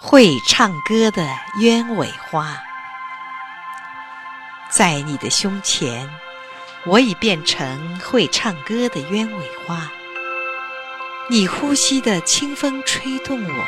[0.00, 2.56] 会唱歌的鸢尾花，
[4.70, 6.08] 在你的胸前，
[6.86, 9.90] 我已变成会唱歌的鸢尾花。
[11.28, 13.64] 你呼吸的清风吹动我，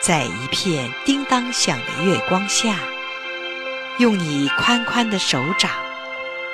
[0.00, 2.76] 在一片叮当响的月光下，
[3.98, 5.70] 用你宽宽的手掌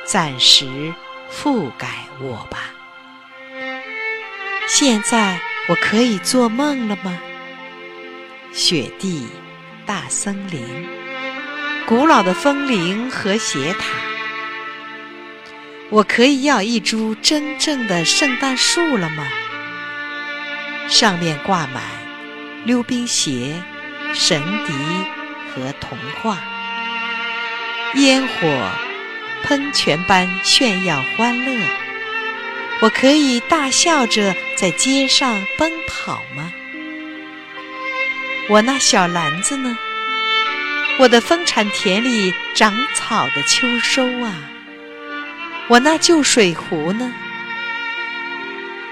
[0.05, 0.95] 暂时
[1.33, 1.89] 覆盖
[2.21, 2.59] 我吧。
[4.69, 5.41] 现在
[5.71, 7.19] 我可以做梦了吗？
[8.53, 9.29] 雪地、
[9.87, 10.61] 大森林、
[11.87, 13.87] 古老的风铃和斜塔，
[15.89, 19.25] 我可以要一株真正的圣诞树了吗？
[20.89, 21.81] 上面挂满
[22.65, 23.55] 溜冰鞋、
[24.13, 24.73] 神笛
[25.55, 26.37] 和童话，
[27.95, 28.71] 烟火
[29.45, 31.57] 喷泉般炫耀欢乐。
[32.83, 36.53] 我可以大笑着在街上奔跑吗？
[38.51, 39.79] 我那小篮子呢？
[40.99, 44.35] 我的丰产田里长草的秋收啊！
[45.69, 47.13] 我那旧水壶呢？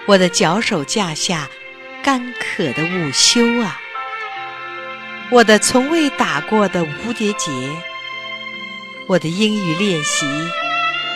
[0.07, 1.49] 我的脚手架下。
[2.01, 3.77] 干渴的午休啊！
[5.31, 7.51] 我的从未打过的蝴蝶结，
[9.09, 10.25] 我的英语练习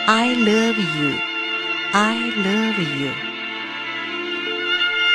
[0.05, 3.11] ，I love you，I love you。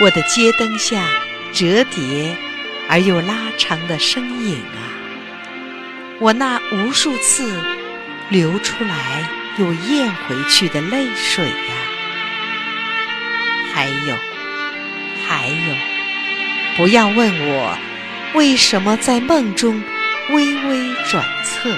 [0.01, 1.07] 我的街灯下
[1.53, 2.35] 折叠
[2.89, 4.81] 而又拉长的身影啊！
[6.21, 7.63] 我那无数次
[8.31, 11.75] 流出来又咽回去的泪水呀！
[13.75, 14.17] 还有。
[15.27, 15.77] 还有，
[16.79, 17.79] 不要问我
[18.33, 19.83] 为什么在梦中
[20.31, 21.69] 微微转侧。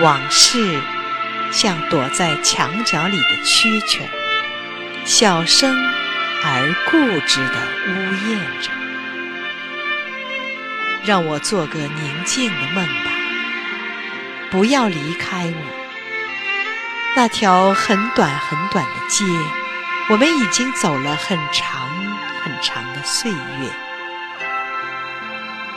[0.00, 0.80] 往事
[1.52, 4.00] 像躲在墙角里的蛐蛐，
[5.04, 5.76] 小声
[6.42, 7.92] 而固执地呜
[8.28, 8.70] 咽着。
[11.06, 13.10] 让我做个宁静的梦吧，
[14.50, 15.62] 不要离开我。
[17.14, 19.24] 那条很短很短的街。
[20.08, 21.88] 我们已经走了很长
[22.40, 23.36] 很长的岁月，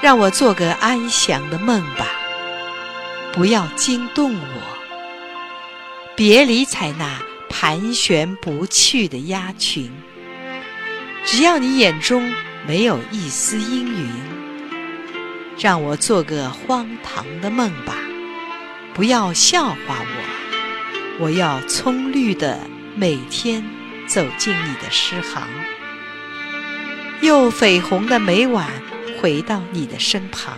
[0.04, 2.06] 让我做个安详的梦吧，
[3.34, 4.62] 不要惊动我。
[6.16, 7.20] 别理睬那
[7.50, 9.92] 盘旋不去的鸭群，
[11.26, 12.32] 只要你眼中
[12.68, 14.12] 没有一丝阴云，
[15.60, 17.96] 让我做个荒唐的梦吧，
[18.94, 21.20] 不要笑话我。
[21.20, 22.60] 我要葱绿的
[22.96, 23.64] 每天。
[24.08, 25.48] 走进你的诗行，
[27.22, 28.66] 又绯红的每晚
[29.22, 30.58] 回到你的身旁，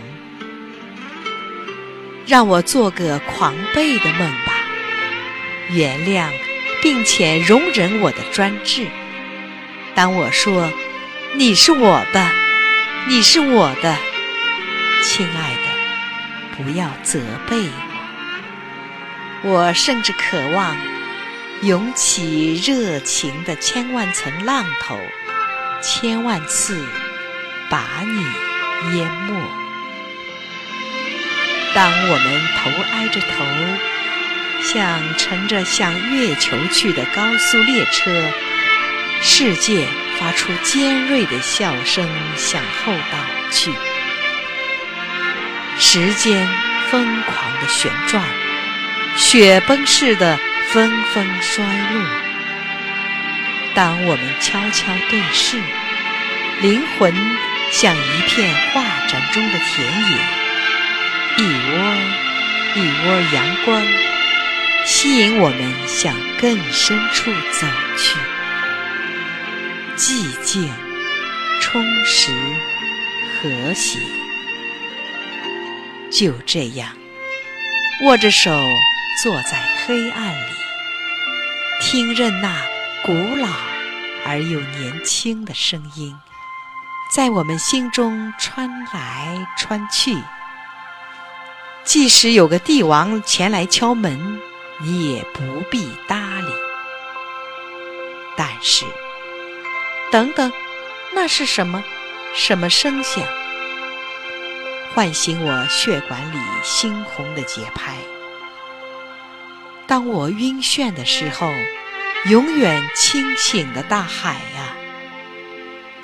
[2.26, 4.54] 让我做个狂悖的梦吧，
[5.68, 6.30] 原谅
[6.82, 8.86] 并且容忍我的专制。
[9.94, 10.72] 当我说
[11.36, 12.26] 你是我的，
[13.06, 13.98] 你是我的，
[15.02, 15.62] 亲爱的，
[16.56, 17.68] 不要责备
[19.44, 19.50] 我。
[19.50, 20.76] 我甚至渴望。
[21.62, 24.98] 涌起热情的千万层浪头，
[25.80, 26.84] 千万次
[27.70, 29.40] 把你淹没。
[31.72, 33.44] 当我们头挨着头，
[34.64, 38.10] 像乘着向月球去的高速列车，
[39.20, 39.86] 世界
[40.18, 42.04] 发出尖锐的笑声
[42.36, 43.18] 向后倒
[43.52, 43.70] 去，
[45.84, 46.48] 时间
[46.90, 48.24] 疯狂的旋转，
[49.16, 50.38] 雪崩似的。
[50.72, 52.02] 纷纷衰落。
[53.74, 55.60] 当我们悄悄对视，
[56.62, 57.12] 灵魂
[57.70, 60.16] 像一片画展中的田野，
[61.36, 61.76] 一窝
[62.74, 63.86] 一窝阳光
[64.86, 67.66] 吸引我们向更深处走
[67.98, 68.16] 去。
[69.94, 70.70] 寂静、
[71.60, 72.32] 充实、
[73.42, 73.98] 和谐，
[76.12, 76.88] 就这样
[78.04, 78.50] 握着手
[79.22, 80.52] 坐在黑暗里。
[81.80, 82.62] 听任那
[83.02, 83.48] 古老
[84.24, 86.16] 而又年轻的声音，
[87.10, 90.16] 在我们心中穿来穿去。
[91.84, 94.40] 即使有个帝王前来敲门，
[94.80, 96.52] 你也不必搭理。
[98.36, 98.84] 但是，
[100.10, 100.52] 等等，
[101.12, 101.82] 那是什么？
[102.34, 103.24] 什么声响？
[104.94, 107.96] 唤醒我血管里猩红的节拍。
[109.86, 111.50] 当我晕眩的时候，
[112.26, 114.76] 永远清醒的大海呀，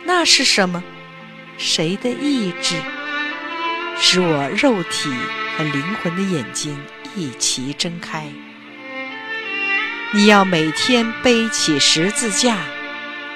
[0.04, 0.82] 那是什么？
[1.56, 2.76] 谁的意志
[4.00, 5.10] 使我肉体
[5.56, 6.78] 和灵魂的眼睛
[7.14, 8.26] 一齐睁开？
[10.14, 12.58] 你要每天背起十字架，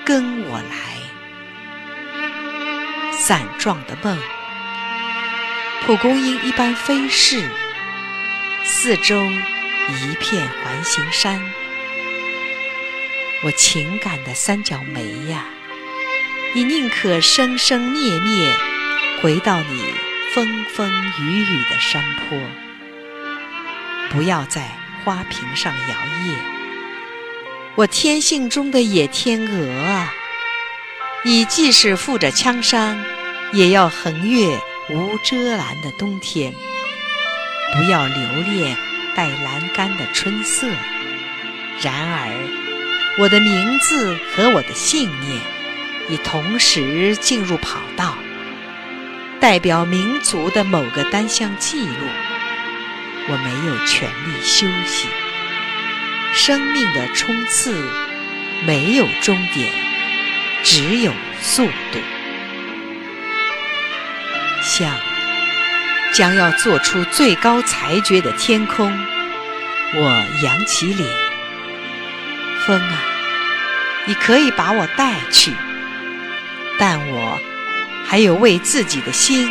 [0.05, 0.93] 跟我来。
[3.13, 4.19] 伞状的梦，
[5.85, 7.51] 蒲公英一般飞逝，
[8.65, 11.43] 四周一片环形山。
[13.43, 15.45] 我情感的三角梅呀，
[16.55, 18.49] 你宁可生生灭灭，
[19.21, 19.83] 回到你
[20.33, 20.89] 风风
[21.21, 22.39] 雨雨的山坡，
[24.11, 24.69] 不要在
[25.05, 26.37] 花瓶上摇曳。
[27.75, 30.15] 我天性中的野天鹅啊，
[31.25, 33.05] 你即使负着枪伤，
[33.53, 34.57] 也要横越
[34.91, 36.53] 无遮拦的冬天，
[37.75, 38.77] 不要留恋
[39.15, 40.69] 带栏杆的春色。
[41.81, 42.63] 然而。
[43.19, 45.39] 我的名字和我的信念
[46.09, 48.17] 已同时进入跑道，
[49.39, 52.07] 代表民族的某个单项记录。
[53.29, 55.09] 我没有权利休息，
[56.33, 57.87] 生命的冲刺
[58.67, 59.71] 没有终点，
[60.65, 61.13] 只有
[61.43, 61.99] 速度。
[64.63, 64.95] 像
[66.15, 68.91] 将要做出最高裁决的天空，
[69.95, 71.09] 我扬起脸。
[72.65, 72.99] 风啊，
[74.07, 75.53] 你可以把我带去，
[76.79, 77.41] 但我
[78.07, 79.49] 还有为自己的心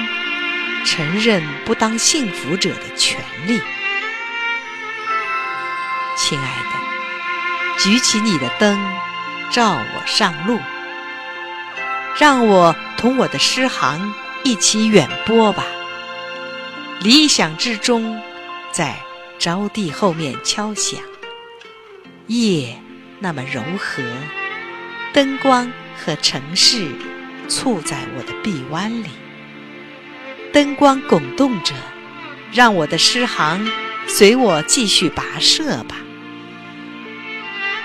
[0.86, 3.62] 承认不当幸福者的权利。
[6.16, 8.80] 亲爱的，举起你的灯，
[9.50, 10.60] 照我上路，
[12.18, 15.66] 让我同我的诗行一起远播吧。
[17.02, 18.20] 理想之中，
[18.72, 18.96] 在
[19.40, 21.00] 招娣后面敲响
[22.28, 22.78] 夜。
[23.20, 24.02] 那么柔和，
[25.14, 26.88] 灯光和城市
[27.48, 29.10] 簇在我的臂弯里，
[30.52, 31.76] 灯光拱动着，
[32.52, 33.70] 让我的诗行
[34.08, 35.98] 随我继续跋涉吧。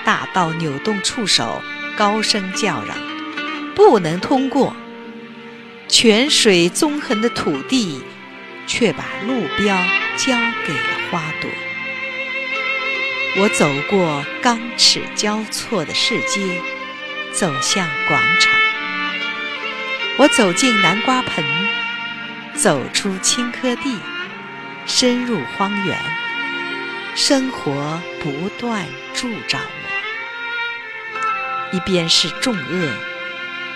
[0.03, 1.61] 大道扭动触手，
[1.95, 2.97] 高声叫嚷，
[3.75, 4.75] 不能通过。
[5.87, 8.03] 泉水纵横的土地，
[8.67, 9.77] 却把路标
[10.17, 10.35] 交
[10.65, 11.49] 给了花朵。
[13.37, 16.61] 我走过钢尺交错的市街，
[17.31, 18.51] 走向广场。
[20.17, 21.45] 我走进南瓜盆，
[22.53, 23.97] 走出青稞地，
[24.85, 25.97] 深入荒原。
[27.15, 29.61] 生活不断助长
[31.71, 32.93] 我，一边是众恶，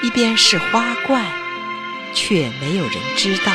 [0.04, 1.26] 一边是花怪，
[2.14, 3.52] 却没有人知道，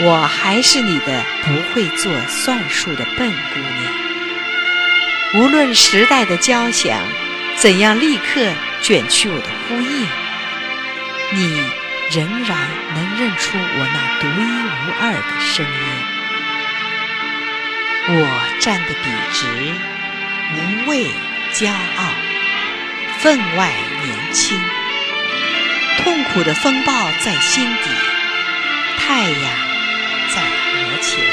[0.00, 3.92] 我还是你的不会做算术的笨姑娘。
[5.34, 7.00] 无论时代的交响
[7.56, 8.52] 怎样立刻
[8.82, 10.06] 卷去我的呼应，
[11.32, 11.62] 你
[12.12, 12.56] 仍然
[12.94, 15.70] 能认出我那独一无二的声音。
[18.06, 19.46] 我站得笔直，
[20.54, 20.56] 无
[20.88, 21.06] 畏
[21.52, 22.04] 骄傲，
[23.18, 23.72] 分外
[24.04, 24.60] 年轻。
[25.98, 26.92] 痛苦的风暴
[27.24, 27.90] 在心底，
[28.98, 29.50] 太阳
[30.34, 31.24] 在额前。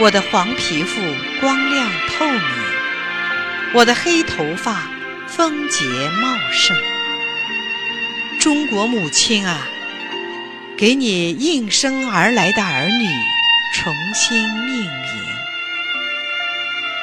[0.00, 1.00] 我的黄皮肤
[1.40, 2.42] 光亮透明，
[3.74, 4.82] 我的黑头发
[5.26, 5.84] 丰洁
[6.20, 6.76] 茂盛。
[8.40, 9.66] 中国母亲啊，
[10.76, 13.08] 给你应声而来的儿女
[13.74, 14.90] 重新命名，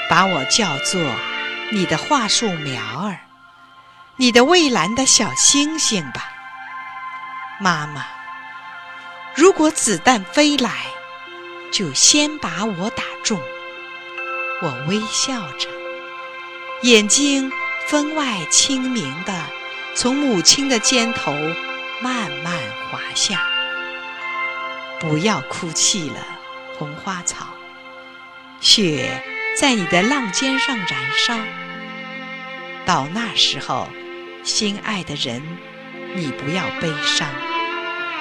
[0.09, 1.01] 把我叫做
[1.71, 3.19] 你的桦树苗儿，
[4.17, 6.31] 你的蔚蓝的小星星吧，
[7.59, 8.05] 妈妈。
[9.35, 10.71] 如果子弹飞来。
[11.71, 13.37] 就先把我打中。
[14.61, 15.67] 我微笑着，
[16.83, 17.51] 眼睛
[17.87, 19.33] 分外清明的
[19.93, 21.33] 从母亲的肩头
[21.99, 22.53] 慢慢
[22.89, 23.43] 滑下。
[25.01, 26.25] 不要哭泣了，
[26.77, 27.47] 红花草，
[28.61, 29.21] 雪
[29.59, 31.37] 在你的浪尖上燃烧。
[32.85, 33.89] 到那时候，
[34.45, 35.41] 心爱的人，
[36.15, 37.27] 你不要悲伤。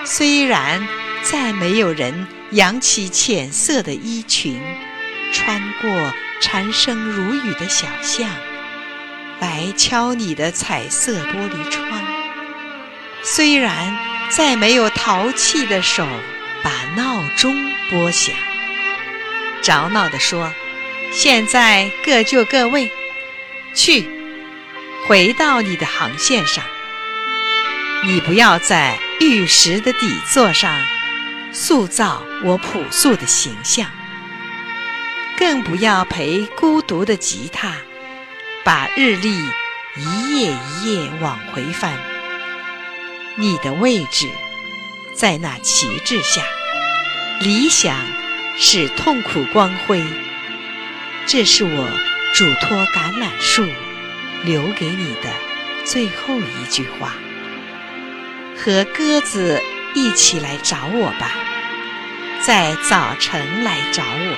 [0.04, 0.84] 虽然
[1.22, 2.26] 再没有人。
[2.50, 4.60] 扬起浅色的衣裙，
[5.32, 8.30] 穿过蝉声如雨的小巷，
[9.40, 12.00] 来敲你的彩色玻璃窗。
[13.24, 13.98] 虽然
[14.30, 16.06] 再没有淘气的手
[16.62, 17.56] 把闹钟
[17.90, 18.32] 拨响，
[19.60, 20.52] 着闹地说
[21.10, 22.88] ：“现在各就各位，
[23.74, 24.08] 去，
[25.06, 26.64] 回到你的航线上。
[28.04, 30.72] 你不要在玉石的底座上。”
[31.56, 33.88] 塑造我朴素的形象，
[35.38, 37.76] 更不要陪孤独的吉他，
[38.64, 39.30] 把日历
[39.94, 41.96] 一页一页往回翻。
[43.36, 44.28] 你的位置
[45.14, 46.42] 在那旗帜下，
[47.38, 47.96] 理想
[48.58, 50.02] 是痛苦光辉。
[51.28, 51.88] 这是我
[52.34, 53.64] 嘱托橄榄树
[54.44, 55.30] 留给你的
[55.84, 57.14] 最后一句话。
[58.56, 59.60] 和鸽子
[59.94, 61.32] 一起来找我吧，
[62.46, 64.36] 在早晨来找我，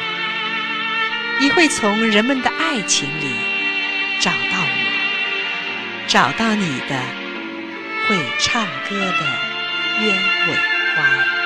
[1.41, 3.31] 你会从人们的爱情里
[4.21, 6.99] 找到我，找到你的
[8.09, 9.27] 会唱歌的
[10.01, 10.55] 鸢尾
[10.95, 11.46] 花。